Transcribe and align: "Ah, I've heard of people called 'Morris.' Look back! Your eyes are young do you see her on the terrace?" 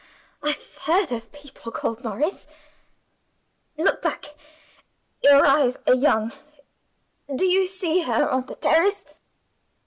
"Ah, 0.41 0.47
I've 0.47 0.77
heard 0.79 1.11
of 1.11 1.31
people 1.31 1.71
called 1.71 2.03
'Morris.' 2.03 2.47
Look 3.77 4.01
back! 4.01 4.33
Your 5.21 5.45
eyes 5.45 5.77
are 5.85 5.93
young 5.93 6.31
do 7.35 7.45
you 7.45 7.67
see 7.67 8.01
her 8.01 8.27
on 8.27 8.47
the 8.47 8.55
terrace?" 8.55 9.05